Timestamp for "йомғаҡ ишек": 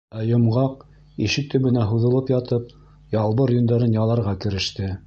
0.27-1.51